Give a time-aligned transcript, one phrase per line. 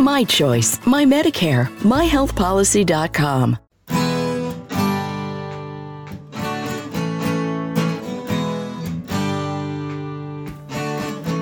[0.00, 3.58] My choice, my Medicare, myhealthpolicy.com.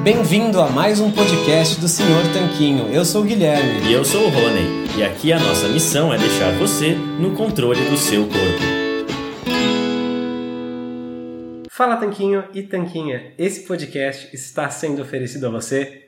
[0.03, 2.89] Bem-vindo a mais um podcast do Senhor Tanquinho.
[2.89, 3.89] Eu sou o Guilherme.
[3.89, 4.89] E eu sou o Rony.
[4.99, 8.79] E aqui a nossa missão é deixar você no controle do seu corpo.
[11.71, 13.35] Fala Tanquinho e Tanquinha.
[13.39, 16.08] Esse podcast está sendo oferecido a você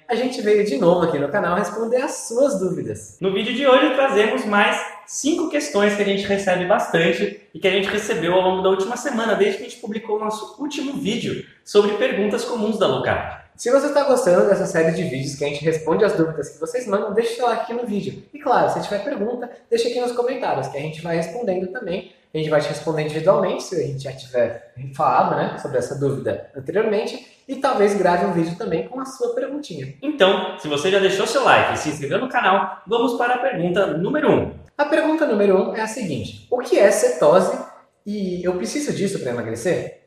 [0.11, 3.15] A gente veio de novo aqui no canal responder as suas dúvidas.
[3.21, 4.77] No vídeo de hoje trazemos mais
[5.07, 8.71] cinco questões que a gente recebe bastante e que a gente recebeu ao longo da
[8.71, 12.87] última semana, desde que a gente publicou o nosso último vídeo sobre perguntas comuns da
[12.87, 13.39] low carb.
[13.55, 16.59] Se você está gostando dessa série de vídeos que a gente responde as dúvidas que
[16.59, 18.21] vocês mandam, deixe seu like aqui no vídeo.
[18.33, 22.11] E claro, se tiver pergunta, deixe aqui nos comentários, que a gente vai respondendo também.
[22.33, 25.95] A gente vai te responder individualmente, se a gente já tiver falado né, sobre essa
[25.95, 29.93] dúvida anteriormente e talvez grave um vídeo também com a sua perguntinha.
[30.01, 33.37] Então, se você já deixou seu like e se inscreveu no canal, vamos para a
[33.39, 34.33] pergunta número 1.
[34.33, 34.53] Um.
[34.77, 37.59] A pergunta número 1 um é a seguinte: O que é cetose
[38.05, 39.99] e eu preciso disso para emagrecer?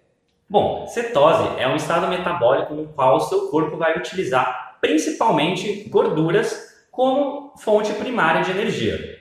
[0.49, 6.73] Bom, cetose é um estado metabólico no qual o seu corpo vai utilizar principalmente gorduras
[6.91, 9.19] como fonte primária de energia.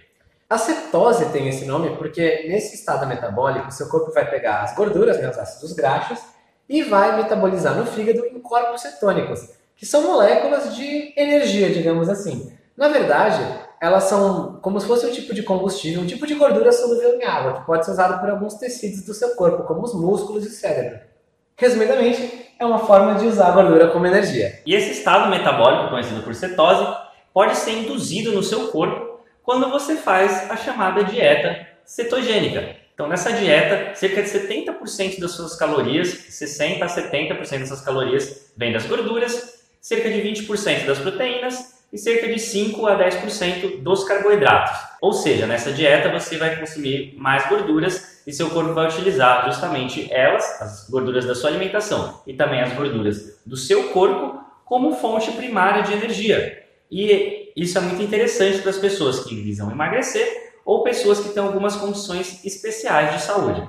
[0.50, 5.19] A cetose tem esse nome porque nesse estado metabólico seu corpo vai pegar as gorduras,
[5.19, 6.32] né, os ácidos graxos,
[6.68, 12.51] e vai metabolizar no fígado em corpos cetônicos, que são moléculas de energia, digamos assim.
[12.75, 13.40] Na verdade,
[13.81, 17.24] elas são como se fosse um tipo de combustível, um tipo de gordura solúvel em
[17.24, 20.47] água, que pode ser usado por alguns tecidos do seu corpo, como os músculos e
[20.47, 21.00] o cérebro.
[21.57, 24.62] Resumidamente, é uma forma de usar a gordura como energia.
[24.66, 26.85] E esse estado metabólico, conhecido por cetose,
[27.34, 33.34] pode ser induzido no seu corpo quando você faz a chamada dieta cetogênica, então, nessa
[33.34, 39.64] dieta, cerca de 70% das suas calorias, 60 a 70% dessas calorias vêm das gorduras,
[39.81, 44.78] cerca de 20% das proteínas e cerca de 5 a 10% dos carboidratos.
[45.02, 50.08] Ou seja, nessa dieta você vai consumir mais gorduras e seu corpo vai utilizar justamente
[50.14, 55.31] elas, as gorduras da sua alimentação e também as gorduras do seu corpo, como fonte
[55.31, 56.63] primária de energia.
[56.92, 61.44] E isso é muito interessante para as pessoas que visam emagrecer ou pessoas que têm
[61.44, 63.68] algumas condições especiais de saúde.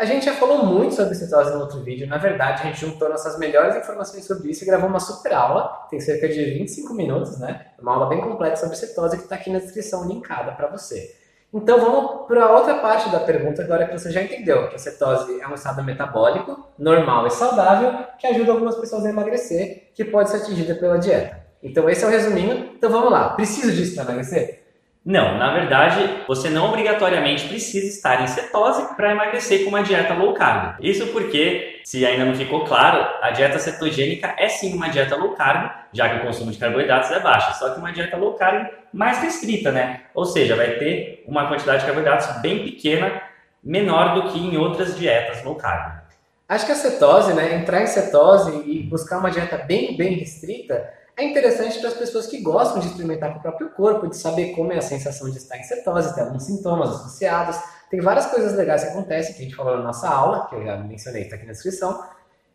[0.00, 2.08] A gente já falou muito sobre cetose no outro vídeo.
[2.08, 5.86] Na verdade, a gente juntou nossas melhores informações sobre isso e gravou uma super aula.
[5.90, 7.66] Tem cerca de 25 minutos, né?
[7.78, 11.14] Uma aula bem completa sobre cetose que está aqui na descrição linkada para você.
[11.52, 14.78] Então vamos para a outra parte da pergunta agora que você já entendeu que a
[14.78, 20.04] cetose é um estado metabólico normal e saudável que ajuda algumas pessoas a emagrecer, que
[20.04, 21.44] pode ser atingida pela dieta.
[21.62, 22.70] Então esse é o resuminho.
[22.74, 23.30] Então vamos lá.
[23.30, 24.59] Preciso disso para emagrecer?
[25.04, 30.12] Não, na verdade, você não obrigatoriamente precisa estar em cetose para emagrecer com uma dieta
[30.12, 30.76] low carb.
[30.78, 35.32] Isso porque, se ainda não ficou claro, a dieta cetogênica é sim uma dieta low
[35.32, 38.68] carb, já que o consumo de carboidratos é baixo, só que uma dieta low carb
[38.92, 40.02] mais restrita, né?
[40.12, 43.22] Ou seja, vai ter uma quantidade de carboidratos bem pequena,
[43.64, 45.98] menor do que em outras dietas low carb.
[46.46, 50.92] Acho que a cetose, né, entrar em cetose e buscar uma dieta bem, bem restrita,
[51.20, 54.52] é interessante para as pessoas que gostam de experimentar com o próprio corpo, de saber
[54.54, 57.60] como é a sensação de estar em cetose, ter alguns sintomas associados.
[57.90, 60.64] Tem várias coisas legais que acontecem, que a gente falou na nossa aula, que eu
[60.64, 62.02] já mencionei, está aqui na descrição.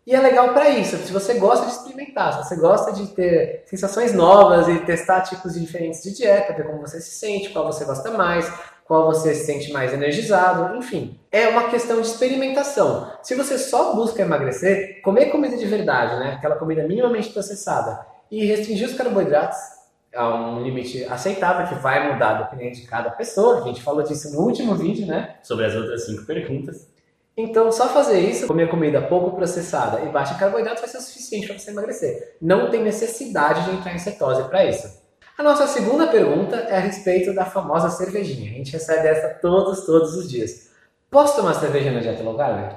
[0.08, 3.64] E é legal para isso, se você gosta de experimentar, se você gosta de ter
[3.66, 7.86] sensações novas e testar tipos diferentes de dieta, ver como você se sente, qual você
[7.86, 8.52] gosta mais,
[8.86, 11.20] qual você se sente mais energizado, enfim.
[11.32, 13.12] É uma questão de experimentação.
[13.24, 16.34] Se você só busca emagrecer, comer comida de verdade, né?
[16.34, 19.58] Aquela comida minimamente processada, e restringir os carboidratos
[20.16, 23.60] a um limite aceitável, que vai mudar dependendo de cada pessoa.
[23.60, 25.36] A gente falou disso no último vídeo, né?
[25.44, 26.88] Sobre as outras cinco perguntas.
[27.38, 31.02] Então, só fazer isso, comer comida pouco processada e baixa em carboidratos vai ser o
[31.02, 32.38] suficiente para você emagrecer.
[32.42, 35.04] Não tem necessidade de entrar em cetose para isso.
[35.38, 38.52] A nossa segunda pergunta é a respeito da famosa cervejinha.
[38.52, 40.72] A gente recebe essa todos, todos os dias.
[41.12, 42.74] Posso tomar cerveja na dieta low carb?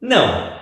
[0.00, 0.61] Não.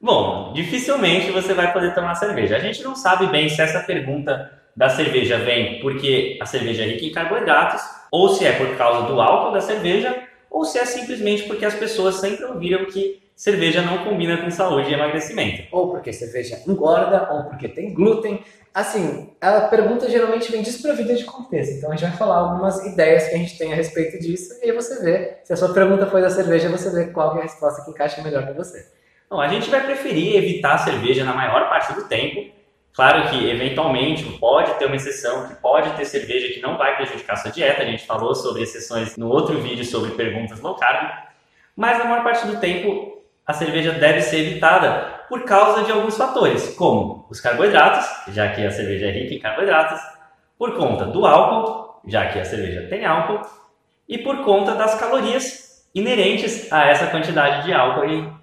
[0.00, 2.56] Bom, dificilmente você vai poder tomar cerveja.
[2.56, 6.86] A gente não sabe bem se essa pergunta da cerveja vem porque a cerveja é
[6.86, 10.16] rica em carboidratos, ou se é por causa do álcool da cerveja,
[10.50, 14.90] ou se é simplesmente porque as pessoas sempre ouviram que cerveja não combina com saúde
[14.90, 15.64] e emagrecimento.
[15.70, 18.42] Ou porque cerveja engorda, ou porque tem glúten.
[18.72, 23.28] Assim, a pergunta geralmente vem desprovida de contexto, então a gente vai falar algumas ideias
[23.28, 26.06] que a gente tem a respeito disso e aí você vê, se a sua pergunta
[26.06, 28.99] foi da cerveja, você vê qual é a resposta que encaixa melhor para você.
[29.30, 32.50] Bom, a gente vai preferir evitar a cerveja na maior parte do tempo.
[32.92, 37.34] Claro que, eventualmente, pode ter uma exceção, que pode ter cerveja que não vai prejudicar
[37.34, 37.82] a sua dieta.
[37.82, 41.08] A gente falou sobre exceções no outro vídeo sobre perguntas low carb.
[41.76, 46.16] Mas, na maior parte do tempo, a cerveja deve ser evitada por causa de alguns
[46.16, 50.00] fatores, como os carboidratos, já que a cerveja é rica em carboidratos,
[50.58, 53.48] por conta do álcool, já que a cerveja tem álcool,
[54.08, 58.39] e por conta das calorias inerentes a essa quantidade de álcool e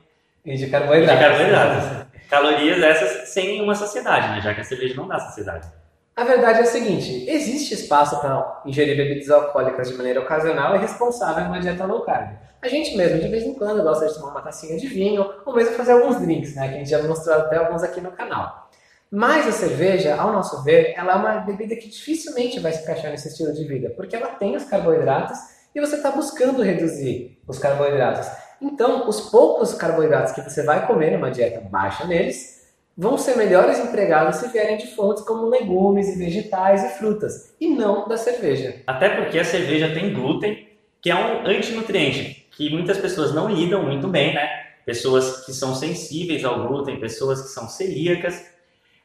[0.56, 1.20] de carboidratos.
[1.20, 2.08] De carboidratos.
[2.30, 4.42] calorias essas sem nenhuma saciedade, né?
[4.42, 5.68] já que a cerveja não dá saciedade.
[6.16, 10.80] A verdade é a seguinte: existe espaço para ingerir bebidas alcoólicas de maneira ocasional e
[10.80, 12.32] responsável em uma dieta low carb.
[12.60, 15.56] A gente mesmo, de vez em quando, gosta de tomar uma tacinha de vinho ou
[15.56, 16.70] mesmo fazer alguns drinks, né?
[16.70, 18.68] Que a gente já mostrou até alguns aqui no canal.
[19.12, 23.12] Mas a cerveja, ao nosso ver, ela é uma bebida que dificilmente vai se encaixar
[23.12, 25.38] nesse estilo de vida, porque ela tem os carboidratos
[25.74, 28.28] e você está buscando reduzir os carboidratos.
[28.62, 32.58] Então, os poucos carboidratos que você vai comer numa dieta baixa neles
[32.98, 37.68] vão ser melhores empregados se vierem de fontes como legumes e vegetais e frutas, e
[37.68, 38.82] não da cerveja.
[38.88, 40.68] Até porque a cerveja tem glúten,
[41.00, 44.50] que é um antinutriente, que muitas pessoas não lidam muito bem, né?
[44.84, 48.44] Pessoas que são sensíveis ao glúten, pessoas que são celíacas,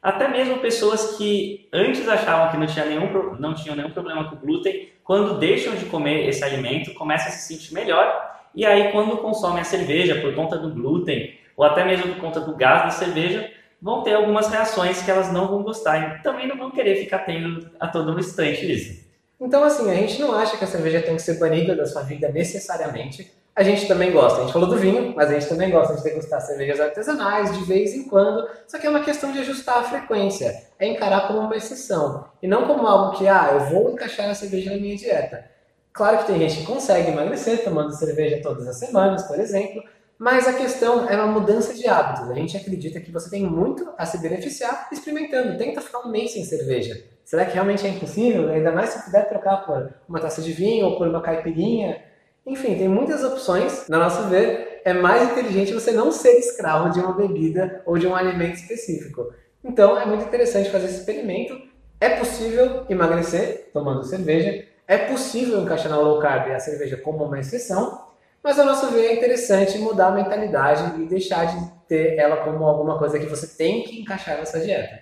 [0.02, 4.36] até mesmo pessoas que antes achavam que não, tinha nenhum, não tinham nenhum problema com
[4.36, 8.31] glúten, quando deixam de comer esse alimento, começam a se sentir melhor.
[8.54, 12.40] E aí, quando consomem a cerveja por conta do glúten, ou até mesmo por conta
[12.40, 13.50] do gás da cerveja,
[13.80, 17.20] vão ter algumas reações que elas não vão gostar e também não vão querer ficar
[17.20, 19.02] tendo a todo instante isso.
[19.40, 22.02] Então, assim, a gente não acha que a cerveja tem que ser banida da sua
[22.02, 23.32] vida necessariamente.
[23.54, 24.38] A gente também gosta.
[24.38, 27.64] A gente falou do vinho, mas a gente também gosta de degustar cervejas artesanais de
[27.64, 28.48] vez em quando.
[28.68, 30.62] Só que é uma questão de ajustar a frequência.
[30.78, 32.24] É encarar como uma exceção.
[32.40, 35.44] E não como algo que, ah, eu vou encaixar a cerveja na minha dieta.
[35.92, 39.82] Claro que tem gente que consegue emagrecer tomando cerveja todas as semanas, por exemplo.
[40.18, 42.30] Mas a questão é uma mudança de hábitos.
[42.30, 45.58] A gente acredita que você tem muito a se beneficiar experimentando.
[45.58, 47.02] Tenta ficar um mês sem cerveja.
[47.24, 48.48] Será que realmente é impossível?
[48.48, 52.00] Ainda mais se puder trocar por uma taça de vinho ou por uma caipirinha.
[52.46, 53.88] Enfim, tem muitas opções.
[53.88, 58.06] Na nosso ver, é mais inteligente você não ser escravo de uma bebida ou de
[58.06, 59.32] um alimento específico.
[59.64, 61.56] Então, é muito interessante fazer esse experimento.
[62.00, 64.71] É possível emagrecer tomando cerveja.
[64.92, 68.08] É possível encaixar na low carb a cerveja como uma exceção.
[68.44, 72.62] Mas, a nosso ver, é interessante mudar a mentalidade e deixar de ter ela como
[72.66, 75.00] alguma coisa que você tem que encaixar nessa dieta.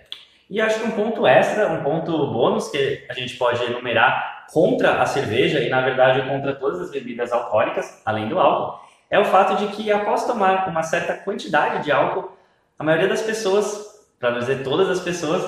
[0.49, 5.01] E acho que um ponto extra, um ponto bônus que a gente pode enumerar contra
[5.01, 8.79] a cerveja e, na verdade, contra todas as bebidas alcoólicas, além do álcool,
[9.09, 12.31] é o fato de que após tomar uma certa quantidade de álcool,
[12.79, 15.43] a maioria das pessoas, para não dizer todas as pessoas,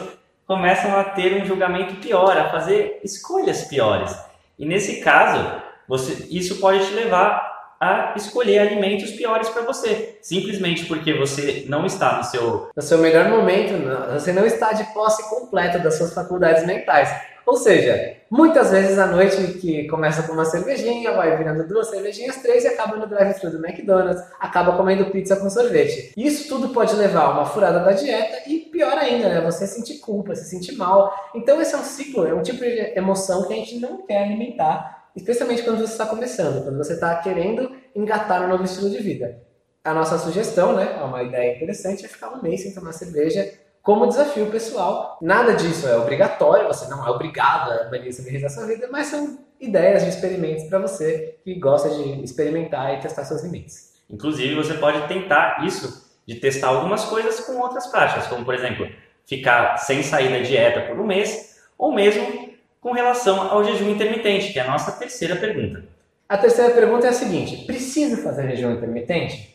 [0.46, 4.33] começam a ter um julgamento pior, a fazer escolhas piores.
[4.58, 10.86] E nesse caso, você, isso pode te levar a escolher alimentos piores para você, simplesmente
[10.86, 13.74] porque você não está no seu no seu melhor momento,
[14.14, 17.14] você não está de posse completa das suas faculdades mentais.
[17.46, 22.38] Ou seja, Muitas vezes à noite que começa com uma cervejinha, vai virando duas cervejinhas,
[22.38, 26.12] três e acaba no drive-thru do McDonald's, acaba comendo pizza com sorvete.
[26.18, 29.40] Isso tudo pode levar a uma furada da dieta e pior ainda, né?
[29.42, 31.14] Você sentir culpa, se sentir mal.
[31.36, 34.24] Então esse é um ciclo, é um tipo de emoção que a gente não quer
[34.24, 38.98] alimentar, especialmente quando você está começando, quando você está querendo engatar um novo estilo de
[38.98, 39.44] vida.
[39.84, 43.48] A nossa sugestão, né, é uma ideia interessante, é ficar um mês sem tomar cerveja
[43.84, 45.18] como desafio pessoal.
[45.22, 48.88] Nada disso é obrigatório, você não é obrigado a banir essa cerveja da sua vida,
[48.90, 53.94] mas são ideias de experimentos para você que gosta de experimentar e testar seus limites.
[54.10, 58.88] Inclusive, você pode tentar isso, de testar algumas coisas com outras práticas, como por exemplo,
[59.26, 64.54] ficar sem sair da dieta por um mês, ou mesmo com relação ao jejum intermitente,
[64.54, 65.84] que é a nossa terceira pergunta.
[66.30, 69.53] A terceira pergunta é a seguinte: preciso fazer jejum intermitente?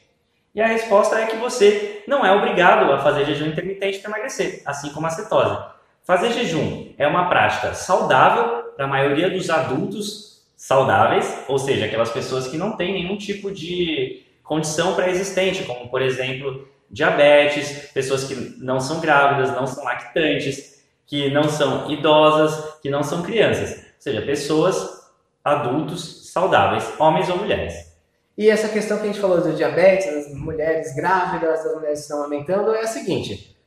[0.55, 4.63] E a resposta é que você não é obrigado a fazer jejum intermitente para emagrecer,
[4.65, 5.57] assim como a cetose.
[6.05, 12.11] Fazer jejum é uma prática saudável para a maioria dos adultos saudáveis, ou seja, aquelas
[12.11, 18.35] pessoas que não têm nenhum tipo de condição pré-existente, como por exemplo diabetes, pessoas que
[18.59, 24.01] não são grávidas, não são lactantes, que não são idosas, que não são crianças, ou
[24.01, 24.99] seja, pessoas
[25.45, 27.88] adultos saudáveis, homens ou mulheres.
[28.39, 32.05] E essa questão que a gente falou do diabetes, das mulheres grávidas, das mulheres que
[32.05, 33.59] estão aumentando, é a seguinte.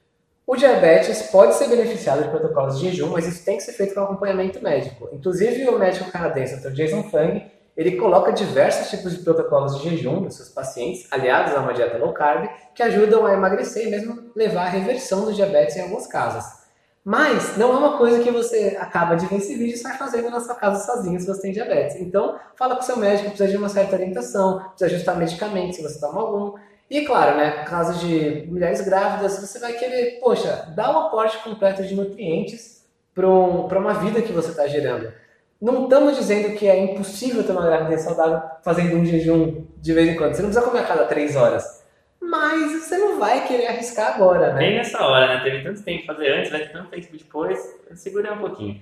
[0.47, 3.93] O diabetes pode ser beneficiado de protocolos de jejum, mas isso tem que ser feito
[3.93, 5.09] com acompanhamento médico.
[5.11, 6.71] Inclusive, o médico canadense, Dr.
[6.71, 11.59] Jason Fung, ele coloca diversos tipos de protocolos de jejum nos seus pacientes, aliados a
[11.59, 15.75] uma dieta low carb, que ajudam a emagrecer e mesmo levar à reversão do diabetes
[15.75, 16.61] em alguns casos.
[17.03, 20.29] Mas não é uma coisa que você acaba de ver esse vídeo e sai fazendo
[20.29, 21.96] na sua casa sozinho se você tem diabetes.
[21.96, 25.81] Então, fala com o seu médico, precisa de uma certa orientação, precisa ajustar medicamentos se
[25.81, 26.60] você toma algum.
[26.89, 31.81] E claro, né, caso de mulheres grávidas, você vai querer, poxa, dar um aporte completo
[31.84, 35.12] de nutrientes para um, uma vida que você está gerando.
[35.60, 40.10] Não estamos dizendo que é impossível ter uma gravidez saudável fazendo um jejum de vez
[40.10, 40.36] em quando.
[40.36, 41.80] Você não precisa comer a cada três horas
[42.21, 44.59] mas você não vai querer arriscar agora, né?
[44.59, 45.43] Bem nessa hora, né?
[45.43, 47.59] Teve tanto tempo fazer antes, vai ter tanto tempo depois,
[47.95, 48.79] segura um pouquinho.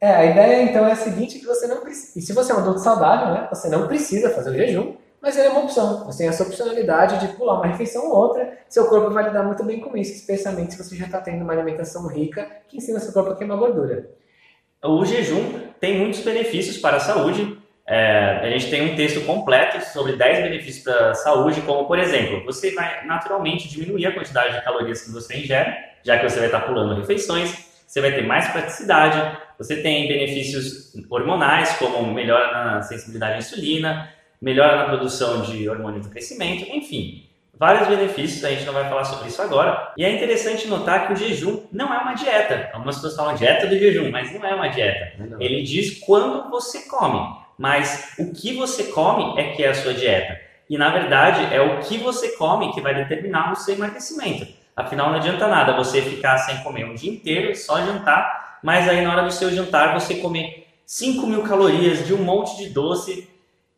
[0.00, 2.54] É, a ideia então é a seguinte, que você não precisa, e se você é
[2.56, 6.04] um adulto saudável, né, você não precisa fazer o jejum, mas ele é uma opção.
[6.06, 9.62] Você tem essa opcionalidade de pular uma refeição ou outra, seu corpo vai lidar muito
[9.62, 13.12] bem com isso, especialmente se você já está tendo uma alimentação rica que ensina seu
[13.12, 14.10] corpo a queimar gordura.
[14.82, 17.61] O jejum tem muitos benefícios para a saúde,
[17.92, 21.98] é, a gente tem um texto completo sobre 10 benefícios para a saúde, como por
[21.98, 26.38] exemplo, você vai naturalmente diminuir a quantidade de calorias que você ingere, já que você
[26.38, 32.50] vai estar pulando refeições, você vai ter mais praticidade, você tem benefícios hormonais, como melhora
[32.52, 34.08] na sensibilidade à insulina,
[34.40, 39.04] melhora na produção de hormônio do crescimento, enfim, vários benefícios, a gente não vai falar
[39.04, 39.92] sobre isso agora.
[39.98, 42.70] E é interessante notar que o jejum não é uma dieta.
[42.72, 45.12] Algumas pessoas falam dieta do jejum, mas não é uma dieta.
[45.18, 45.38] Não.
[45.38, 49.94] Ele diz quando você come mas o que você come é que é a sua
[49.94, 50.36] dieta.
[50.68, 54.48] E na verdade é o que você come que vai determinar o seu emagrecimento.
[54.74, 59.00] Afinal, não adianta nada você ficar sem comer um dia inteiro, só jantar, mas aí
[59.00, 63.30] na hora do seu jantar você comer 5 mil calorias de um monte de doce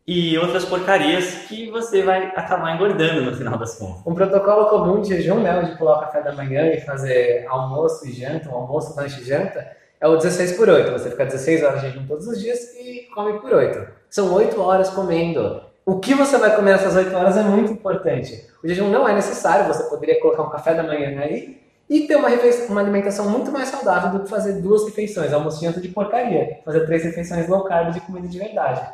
[0.06, 4.00] e outras porcarias que você vai acabar engordando no final das contas.
[4.06, 8.08] Um protocolo comum de jejum, né, de pular o café da manhã e fazer almoço
[8.08, 10.92] e janta, um almoço, lanche e janta, é o 16 por 8.
[10.92, 13.88] Você fica 16 horas de jejum todos os dias e come por 8.
[14.10, 15.62] São 8 horas comendo.
[15.86, 18.46] O que você vai comer nessas 8 horas é muito importante.
[18.62, 21.58] O jejum não é necessário, você poderia colocar um café da manhã aí
[21.88, 22.28] e ter uma,
[22.68, 26.58] uma alimentação muito mais saudável do que fazer duas refeições, almoço de porcaria.
[26.66, 28.86] Fazer três refeições low carb de comida de verdade.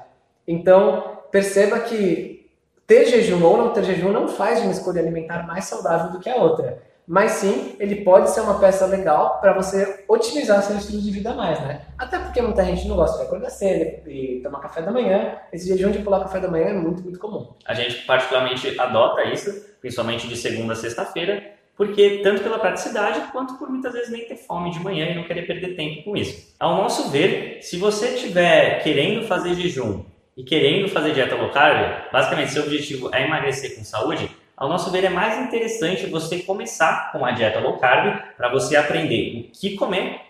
[0.46, 2.48] Então, perceba que
[2.86, 6.20] ter jejum ou não ter jejum não faz de uma escolha alimentar mais saudável do
[6.20, 10.76] que a outra mas sim, ele pode ser uma peça legal para você otimizar seu
[10.76, 11.82] estilo de vida mais, né?
[11.98, 15.36] Até porque muita gente não gosta de acordar cedo e tomar café da manhã.
[15.52, 17.48] Esse jejum de pular café da manhã é muito, muito comum.
[17.64, 21.42] A gente particularmente adota isso, principalmente de segunda a sexta-feira,
[21.76, 25.24] porque tanto pela praticidade quanto por muitas vezes nem ter fome de manhã e não
[25.24, 26.54] querer perder tempo com isso.
[26.60, 30.04] Ao nosso ver, se você estiver querendo fazer jejum
[30.36, 34.30] e querendo fazer dieta low carb, basicamente seu objetivo é emagrecer com saúde,
[34.60, 38.76] ao nosso ver, é mais interessante você começar com a dieta low carb para você
[38.76, 40.20] aprender o que comer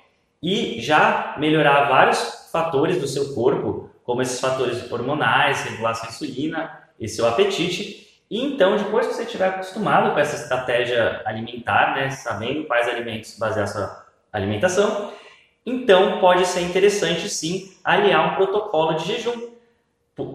[0.41, 7.09] e já melhorar vários fatores do seu corpo, como esses fatores hormonais, regulação insulina e
[7.09, 8.23] seu apetite.
[8.31, 13.37] E então, depois que você estiver acostumado com essa estratégia alimentar, né, sabendo quais alimentos
[13.37, 15.13] basear sua alimentação,
[15.67, 19.50] então pode ser interessante sim aliar um protocolo de jejum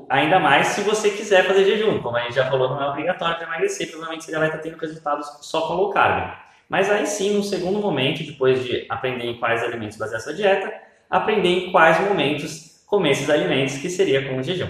[0.09, 3.37] Ainda mais se você quiser fazer jejum, como a gente já falou, não é obrigatório
[3.37, 6.33] para emagrecer, provavelmente você já vai estar tendo resultados só com low carb.
[6.69, 10.73] Mas aí sim, no segundo momento, depois de aprender em quais alimentos basear sua dieta,
[11.09, 14.69] aprender em quais momentos comer esses alimentos, que seria com o jejum.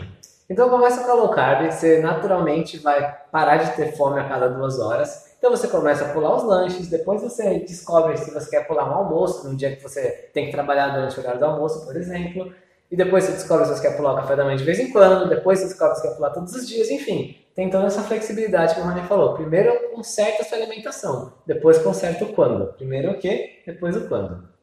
[0.50, 4.48] Então começa com a low carb, você naturalmente vai parar de ter fome a cada
[4.48, 5.36] duas horas.
[5.38, 8.96] Então você começa a pular os lanches, depois você descobre se você quer pular um
[8.96, 12.52] almoço, num dia que você tem que trabalhar durante o horário do almoço, por exemplo.
[12.92, 14.92] E depois você descobre se você quer pular o café da manhã de vez em
[14.92, 17.36] quando, depois você descobre se você quer pular todos os dias, enfim.
[17.56, 19.34] Tem toda essa flexibilidade que o Rony falou.
[19.34, 22.74] Primeiro conserta a sua alimentação, depois conserta o quando.
[22.74, 24.56] Primeiro o que, depois o quando.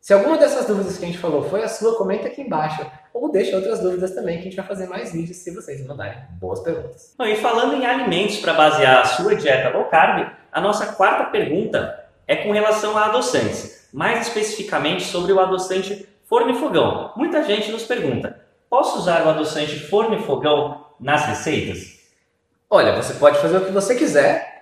[0.00, 2.86] Se alguma dessas dúvidas que a gente falou foi a sua, comenta aqui embaixo.
[3.12, 6.16] Ou deixa outras dúvidas também, que a gente vai fazer mais vídeos se vocês mandarem
[6.38, 7.12] boas perguntas.
[7.18, 11.24] Bom, e falando em alimentos para basear a sua dieta low carb, a nossa quarta
[11.24, 13.88] pergunta é com relação a adoçantes.
[13.92, 17.12] Mais especificamente sobre o adoçante forno e fogão.
[17.16, 21.96] Muita gente nos pergunta, posso usar o adoçante forno e fogão nas receitas?
[22.68, 24.56] Olha, você pode fazer o que você quiser,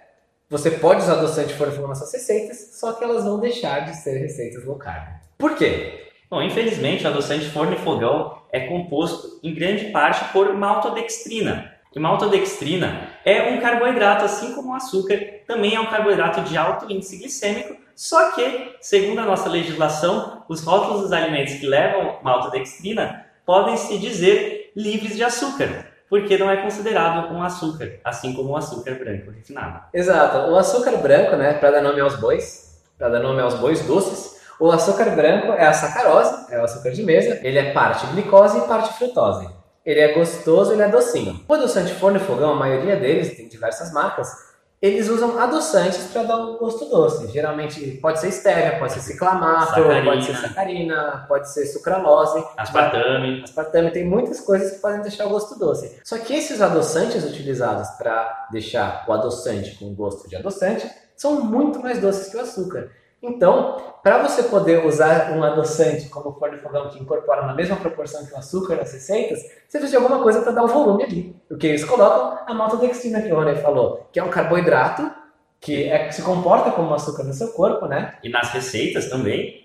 [0.48, 3.80] você pode usar adoçante forno e fogão nas suas receitas, só que elas vão deixar
[3.80, 5.08] de ser receitas low carb.
[5.38, 6.10] Por quê?
[6.30, 11.72] Bom, infelizmente, o adoçante forno e fogão é composto em grande parte por maltodextrina.
[11.94, 16.92] E maltodextrina é um carboidrato, assim como o açúcar, também é um carboidrato de alto
[16.92, 23.26] índice glicêmico, só que, segundo a nossa legislação, os rótulos dos alimentos que levam maltodextrina
[23.46, 28.56] podem se dizer livres de açúcar, porque não é considerado um açúcar, assim como o
[28.56, 29.80] açúcar branco refinado.
[29.92, 30.50] Exato.
[30.50, 34.34] O açúcar branco, né, para dar nome aos bois, para dar nome aos bois doces,
[34.58, 37.40] o açúcar branco é a sacarose, é o açúcar de mesa.
[37.42, 39.48] Ele é parte glicose e parte frutose.
[39.84, 41.40] Ele é gostoso, ele é docinho.
[41.46, 44.53] O adoçante forno e fogão, a maioria deles, tem diversas marcas,
[44.84, 47.32] eles usam adoçantes para dar um gosto doce.
[47.32, 50.04] Geralmente pode ser estévia, pode ser ciclamato, Sacarina.
[50.04, 52.44] pode ser sacarina, pode ser sucralose.
[52.54, 53.42] Aspartame.
[53.42, 55.98] Aspartame tem muitas coisas que podem deixar o gosto doce.
[56.04, 60.86] Só que esses adoçantes utilizados para deixar o adoçante com gosto de adoçante
[61.16, 62.90] são muito mais doces que o açúcar.
[63.24, 67.76] Então, para você poder usar um adoçante como o de fogão que incorpora na mesma
[67.76, 71.04] proporção que o açúcar nas receitas, você precisa de alguma coisa para dar um volume
[71.04, 71.36] ali.
[71.50, 72.38] O que eles colocam?
[72.46, 75.10] A maltodextrina que o Rony falou, que é um carboidrato
[75.58, 78.18] que é, se comporta como açúcar no seu corpo, né?
[78.22, 79.64] E nas receitas também.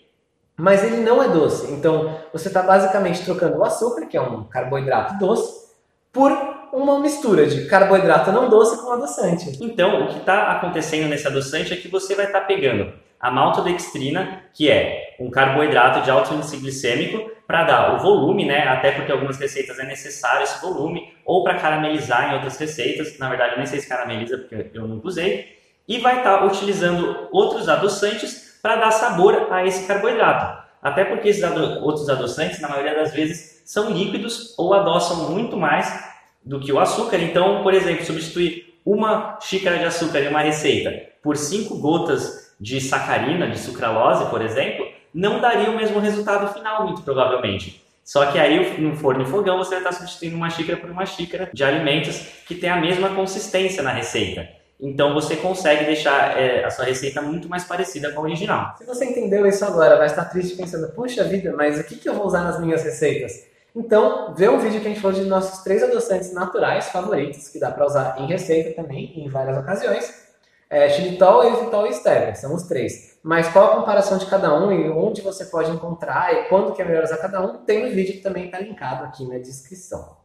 [0.55, 1.71] Mas ele não é doce.
[1.73, 5.69] Então, você está basicamente trocando o açúcar, que é um carboidrato doce,
[6.13, 6.31] por
[6.71, 9.57] uma mistura de carboidrato não doce com adoçante.
[9.61, 13.29] Então, o que está acontecendo nesse adoçante é que você vai estar tá pegando a
[13.29, 18.67] maltodextrina, que é um carboidrato de alto índice glicêmico, para dar o volume, né?
[18.67, 23.17] Até porque algumas receitas é necessário esse volume, ou para caramelizar em outras receitas.
[23.17, 25.57] Na verdade, eu nem sei se carameliza porque eu nunca usei.
[25.87, 30.69] E vai estar tá utilizando outros adoçantes para dar sabor a esse carboidrato.
[30.81, 35.57] Até porque esses ado outros adoçantes, na maioria das vezes, são líquidos ou adoçam muito
[35.57, 36.07] mais
[36.43, 37.17] do que o açúcar.
[37.17, 42.81] Então, por exemplo, substituir uma xícara de açúcar em uma receita por cinco gotas de
[42.81, 47.83] sacarina, de sucralose, por exemplo, não daria o mesmo resultado final, muito provavelmente.
[48.03, 51.05] Só que aí no forno e fogão você vai estar substituindo uma xícara por uma
[51.05, 52.17] xícara de alimentos
[52.47, 54.47] que tem a mesma consistência na receita.
[54.79, 58.75] Então você consegue deixar é, a sua receita muito mais parecida com a original.
[58.77, 62.09] Se você entendeu isso agora, vai estar triste pensando, puxa vida, mas o que, que
[62.09, 63.47] eu vou usar nas minhas receitas?
[63.75, 67.59] Então, vê um vídeo que a gente falou de nossos três adoçantes naturais favoritos, que
[67.59, 70.28] dá para usar em receita também, em várias ocasiões
[70.69, 73.17] é, xilitol, eritritol e stevia, são os três.
[73.23, 76.81] Mas qual a comparação de cada um e onde você pode encontrar e quando que
[76.81, 80.17] é melhor usar cada um, tem no vídeo que também está linkado aqui na descrição.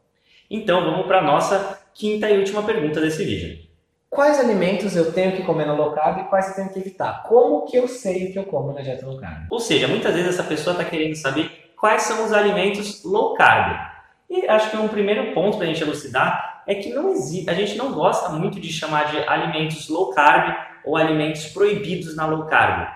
[0.50, 3.64] Então vamos para a nossa quinta e última pergunta desse vídeo.
[4.10, 7.24] Quais alimentos eu tenho que comer na low carb e quais eu tenho que evitar?
[7.24, 9.46] Como que eu sei o que eu como na dieta low carb?
[9.50, 13.76] Ou seja, muitas vezes essa pessoa está querendo saber quais são os alimentos low carb.
[14.30, 17.54] E acho que um primeiro ponto para a gente elucidar é que não existe, a
[17.54, 22.44] gente não gosta muito de chamar de alimentos low carb ou alimentos proibidos na low
[22.46, 22.88] carb.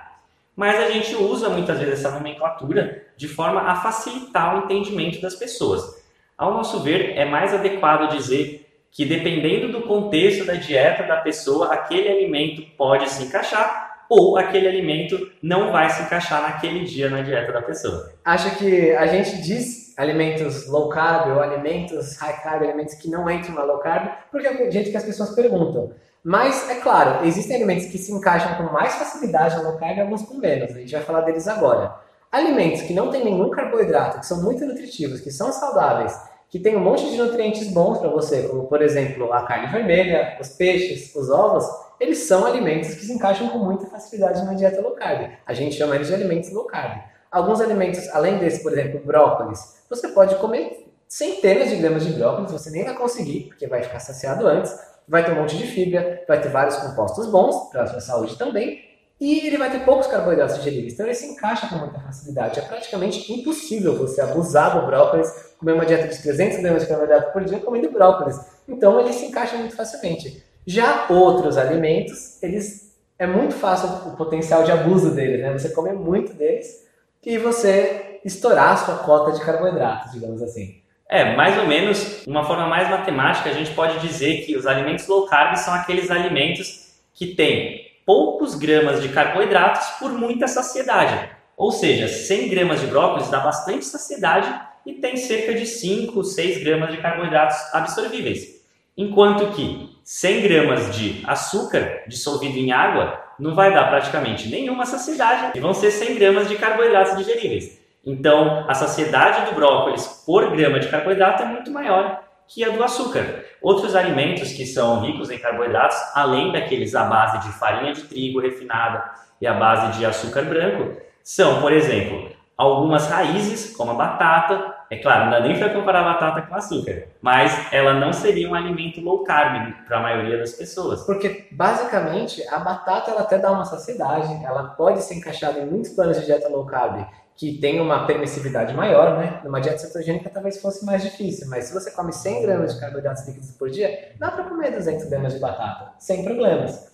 [0.57, 5.35] Mas a gente usa muitas vezes essa nomenclatura de forma a facilitar o entendimento das
[5.35, 6.03] pessoas.
[6.37, 11.73] Ao nosso ver, é mais adequado dizer que dependendo do contexto da dieta da pessoa,
[11.73, 17.21] aquele alimento pode se encaixar ou aquele alimento não vai se encaixar naquele dia na
[17.21, 18.13] dieta da pessoa.
[18.25, 23.29] Acho que a gente diz alimentos low carb ou alimentos high carb, alimentos que não
[23.29, 25.93] entram na low carb, porque é o jeito que as pessoas perguntam.
[26.23, 30.01] Mas, é claro, existem alimentos que se encaixam com mais facilidade na low carb e
[30.01, 30.71] alguns com menos.
[30.71, 31.97] A gente vai falar deles agora.
[32.31, 36.17] Alimentos que não têm nenhum carboidrato, que são muito nutritivos, que são saudáveis,
[36.49, 40.39] que têm um monte de nutrientes bons para você, como por exemplo a carne vermelha,
[40.41, 41.65] os peixes, os ovos,
[41.99, 45.31] eles são alimentos que se encaixam com muita facilidade na dieta low carb.
[45.45, 47.03] A gente chama eles de alimentos low carb.
[47.31, 52.51] Alguns alimentos, além desse, por exemplo, brócolis, você pode comer centenas de gramas de brócolis,
[52.51, 54.75] você nem vai conseguir, porque vai ficar saciado antes,
[55.07, 58.37] vai ter um monte de fibra, vai ter vários compostos bons para a sua saúde
[58.37, 58.87] também,
[59.21, 62.61] e ele vai ter poucos carboidratos digeríveis, então ele se encaixa com muita facilidade.
[62.61, 67.33] É praticamente impossível você abusar do brócolis, comer uma dieta de 300 gramas de carboidrato
[67.33, 68.39] por dia comendo brócolis.
[68.69, 70.45] Então ele se encaixa muito facilmente.
[70.65, 75.53] Já outros alimentos, eles é muito fácil o potencial de abuso deles, né?
[75.53, 76.87] Você comer muito deles
[77.29, 80.81] e você estourar a sua cota de carboidratos, digamos assim.
[81.07, 85.07] É, mais ou menos, uma forma mais matemática, a gente pode dizer que os alimentos
[85.07, 91.29] low carb são aqueles alimentos que têm poucos gramas de carboidratos por muita saciedade.
[91.55, 94.49] Ou seja, 100 gramas de brócolis dá bastante saciedade
[94.87, 98.65] e tem cerca de 5, 6 gramas de carboidratos absorvíveis.
[98.97, 105.57] Enquanto que 100 gramas de açúcar dissolvido em água não vai dar praticamente nenhuma saciedade
[105.57, 107.79] e vão ser 100 gramas de carboidratos digeríveis.
[108.05, 112.83] Então, a saciedade do brócolis por grama de carboidrato é muito maior que a do
[112.83, 113.45] açúcar.
[113.61, 118.41] Outros alimentos que são ricos em carboidratos, além daqueles à base de farinha de trigo
[118.41, 119.05] refinada
[119.41, 124.75] e à base de açúcar branco, são, por exemplo, algumas raízes, como a batata.
[124.91, 128.55] É claro, não dá nem para comparar batata com açúcar, mas ela não seria um
[128.55, 131.05] alimento low carb para a maioria das pessoas.
[131.05, 135.91] Porque, basicamente, a batata ela até dá uma saciedade, ela pode ser encaixada em muitos
[135.93, 139.41] planos de dieta low carb que tem uma permissividade maior, né?
[139.45, 143.29] Numa dieta cetogênica talvez fosse mais difícil, mas se você come 100 gramas de carboidratos
[143.29, 146.91] líquidos por dia, dá para comer 200 gramas de batata, sem problemas.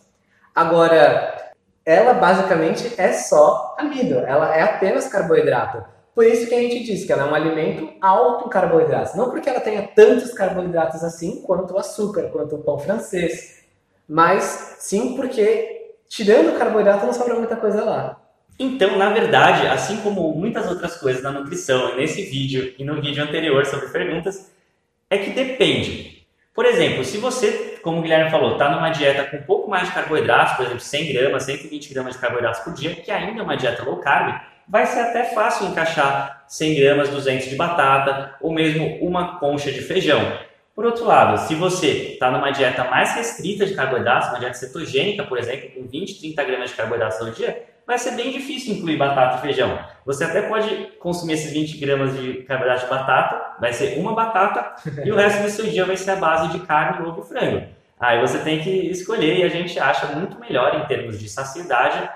[0.54, 1.54] Agora,
[1.87, 5.93] ela basicamente é só amido, ela é apenas carboidrato.
[6.14, 9.16] Por isso que a gente diz que ela é um alimento alto em carboidratos.
[9.16, 13.64] Não porque ela tenha tantos carboidratos assim quanto o açúcar, quanto o pão francês,
[14.09, 18.20] mas sim porque, tirando o carboidrato, não sobra muita coisa lá.
[18.57, 23.24] Então, na verdade, assim como muitas outras coisas na nutrição, nesse vídeo e no vídeo
[23.24, 24.53] anterior sobre perguntas,
[25.11, 26.24] é que depende.
[26.55, 29.88] Por exemplo, se você, como o Guilherme falou, está numa dieta com um pouco mais
[29.88, 33.42] de carboidratos, por exemplo, 100 gramas, 120 gramas de carboidratos por dia, que ainda é
[33.42, 38.53] uma dieta low carb, vai ser até fácil encaixar 100 gramas, 200 de batata ou
[38.53, 40.20] mesmo uma concha de feijão.
[40.74, 45.22] Por outro lado, se você está numa dieta mais restrita de carboidratos, uma dieta cetogênica,
[45.22, 48.96] por exemplo, com 20, 30 gramas de carboidratos ao dia, vai ser bem difícil incluir
[48.96, 49.79] batata e feijão.
[50.05, 54.74] Você até pode consumir esses 20 gramas de carboidrato de batata, vai ser uma batata,
[55.05, 57.66] e o resto do seu dia vai ser a base de carne, ovo e frango.
[58.00, 62.09] Aí você tem que escolher e a gente acha muito melhor em termos de saciedade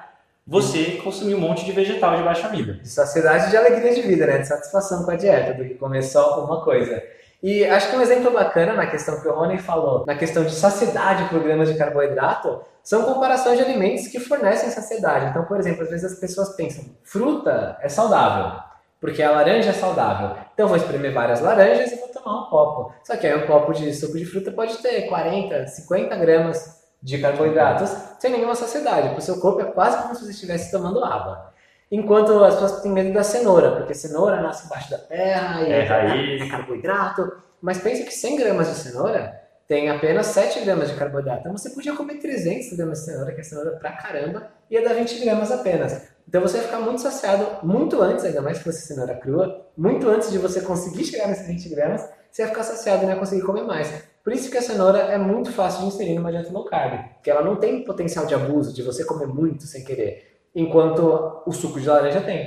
[0.49, 2.49] você consumir um monte de vegetal de baixa.
[2.49, 4.39] De saciedade de alegria de vida, né?
[4.39, 7.03] De satisfação com a dieta, do que comer só uma coisa.
[7.43, 10.53] E acho que um exemplo bacana na questão que o Rony falou, na questão de
[10.53, 15.27] saciedade por gramas de carboidrato, são comparações de alimentos que fornecem saciedade.
[15.27, 18.59] Então, por exemplo, às vezes as pessoas pensam, fruta é saudável,
[19.01, 20.37] porque a laranja é saudável.
[20.55, 22.93] Então, vou espremer várias laranjas e vou tomar um copo.
[23.05, 27.19] Só que aí um copo de suco de fruta pode ter 40, 50 gramas de
[27.19, 29.11] carboidratos sem nenhuma saciedade.
[29.11, 31.53] Para o seu corpo é quase como se você estivesse tomando água.
[31.91, 35.87] Enquanto as pessoas têm medo da cenoura, porque cenoura nasce embaixo da terra e é,
[35.87, 37.33] é, é carboidrato.
[37.61, 41.41] Mas pense que 100 gramas de cenoura tem apenas 7 gramas de carboidrato.
[41.41, 44.83] Então você podia comer 300 gramas de cenoura, que é cenoura pra caramba, e ia
[44.83, 46.09] dar 20 gramas apenas.
[46.27, 50.09] Então você ia ficar muito saciado muito antes, ainda mais que fosse cenoura crua, muito
[50.09, 53.19] antes de você conseguir chegar nesses 20 gramas, você ia ficar saciado e não ia
[53.19, 54.08] conseguir comer mais.
[54.29, 57.31] Por isso que a cenoura é muito fácil de inserir numa dieta low carb, porque
[57.31, 61.81] ela não tem potencial de abuso, de você comer muito sem querer, enquanto o suco
[61.81, 62.47] de laranja tem.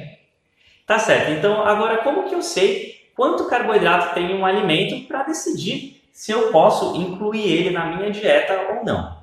[0.85, 1.31] Tá certo.
[1.31, 6.51] Então, agora como que eu sei quanto carboidrato tem um alimento para decidir se eu
[6.51, 9.17] posso incluir ele na minha dieta ou não.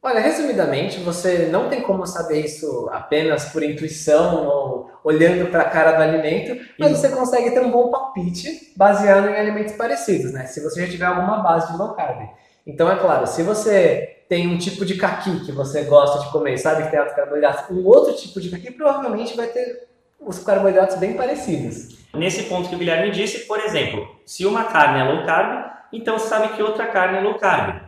[0.00, 4.61] Olha, resumidamente, você não tem como saber isso apenas por intuição ou
[5.04, 9.36] olhando para a cara do alimento, mas você consegue ter um bom palpite baseado em
[9.36, 10.46] alimentos parecidos, né?
[10.46, 12.28] Se você já tiver alguma base de low carb.
[12.66, 16.56] Então, é claro, se você tem um tipo de caqui que você gosta de comer,
[16.56, 20.96] sabe que tem alto carboidrato, um outro tipo de caqui provavelmente vai ter os carboidratos
[20.96, 21.98] bem parecidos.
[22.14, 26.18] Nesse ponto que o Guilherme disse, por exemplo, se uma carne é low carb, então
[26.18, 27.82] você sabe que outra carne é low carb.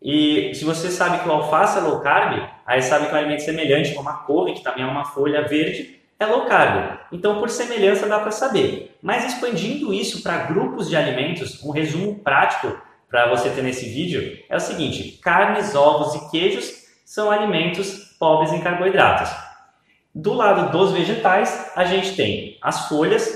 [0.00, 3.42] E se você sabe que o alface é low carb, aí sabe que um alimento
[3.42, 6.98] semelhante, como a couve, que também é uma folha verde, é low carb.
[7.12, 8.96] Então, por semelhança, dá para saber.
[9.02, 12.76] Mas expandindo isso para grupos de alimentos, um resumo prático
[13.08, 18.52] para você ter nesse vídeo é o seguinte: carnes, ovos e queijos são alimentos pobres
[18.52, 19.30] em carboidratos.
[20.14, 23.30] Do lado dos vegetais, a gente tem as folhas,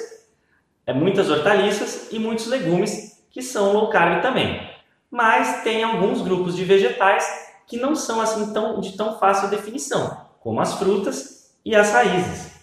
[0.87, 4.69] é, muitas hortaliças e muitos legumes que são low carb também.
[5.11, 10.27] Mas tem alguns grupos de vegetais que não são assim tão, de tão fácil definição,
[10.41, 12.60] como as frutas e as raízes.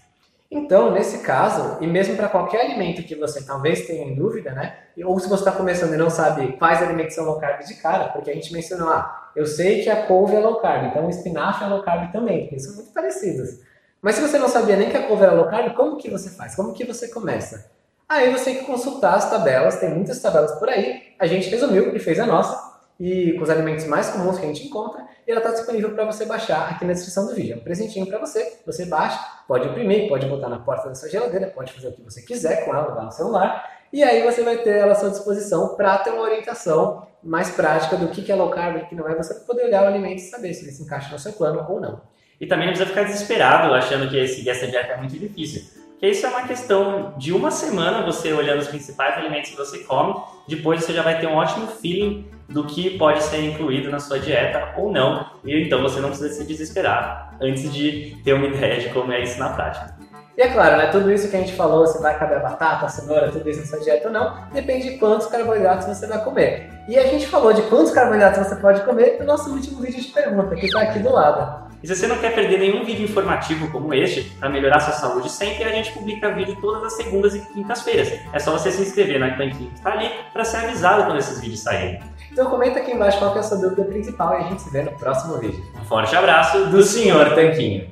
[0.50, 4.78] Então, nesse caso, e mesmo para qualquer alimento que você talvez tenha em dúvida, né?
[5.04, 8.10] Ou se você está começando e não sabe quais alimentos são low carb de cara,
[8.10, 11.10] porque a gente mencionou, ah, eu sei que a couve é low carb, então o
[11.10, 13.60] espinafre é low carb também, porque são muito parecidos.
[14.02, 16.30] Mas se você não sabia nem que a couve era low carb, como que você
[16.30, 16.56] faz?
[16.56, 17.70] Como que você começa?
[18.08, 21.14] Aí você tem que consultar as tabelas, tem muitas tabelas por aí.
[21.20, 22.67] A gente resumiu e fez a nossa,
[23.00, 26.06] e com os alimentos mais comuns que a gente encontra, e ela está disponível para
[26.06, 27.56] você baixar aqui na descrição do vídeo.
[27.56, 31.10] É um presentinho para você, você baixa, pode imprimir, pode botar na porta da sua
[31.10, 34.44] geladeira, pode fazer o que você quiser com ela, levar no celular, e aí você
[34.44, 38.36] vai ter ela à sua disposição para ter uma orientação mais prática do que é
[38.36, 40.64] low carb e o que não é, você poder olhar o alimento e saber se
[40.64, 42.02] ele se encaixa no seu plano ou não.
[42.40, 45.64] E também não precisa ficar desesperado achando que seguir essa dieta é muito difícil.
[45.92, 49.80] Porque isso é uma questão de uma semana você olhando os principais alimentos que você
[49.80, 50.14] come,
[50.48, 54.20] depois você já vai ter um ótimo feeling do que pode ser incluído na sua
[54.20, 55.26] dieta ou não.
[55.44, 59.22] E então você não precisa se desesperar antes de ter uma ideia de como é
[59.22, 59.96] isso na prática.
[60.38, 63.32] E é claro, né, tudo isso que a gente falou, se vai caber batata, cenoura,
[63.32, 66.70] tudo isso na sua dieta ou não, depende de quantos carboidratos você vai comer.
[66.88, 70.10] E a gente falou de quantos carboidratos você pode comer no nosso último vídeo de
[70.10, 71.67] pergunta, que está aqui do lado.
[71.84, 75.30] E se você não quer perder nenhum vídeo informativo como este, para melhorar sua saúde
[75.30, 78.12] sempre, a gente publica vídeo todas as segundas e quintas-feiras.
[78.34, 81.40] É só você se inscrever na tanquinha que está ali para ser avisado quando esses
[81.40, 82.00] vídeos saírem.
[82.32, 84.82] Então comenta aqui embaixo qual é a sua dúvida principal e a gente se vê
[84.82, 85.64] no próximo vídeo.
[85.80, 87.36] Um forte abraço do Sr.
[87.36, 87.90] Tanquinho.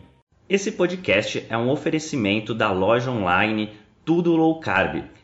[0.50, 3.72] Esse podcast é um oferecimento da loja online
[4.04, 5.04] Tudo Low Carb.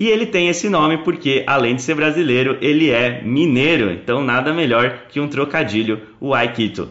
[0.00, 3.90] e ele tem esse nome porque, além de ser brasileiro, ele é mineiro.
[3.90, 6.88] Então, nada melhor que um trocadilho, o Aikito.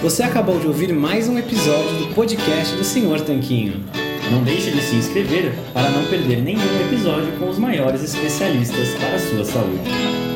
[0.00, 3.84] Você acabou de ouvir mais um episódio do podcast do Senhor Tanquinho.
[4.30, 9.14] Não deixe de se inscrever para não perder nenhum episódio com os maiores especialistas para
[9.14, 10.35] a sua saúde.